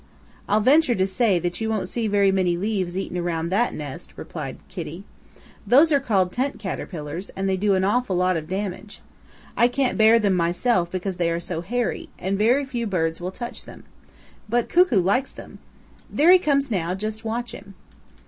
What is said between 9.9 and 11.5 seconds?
bear them myself because they are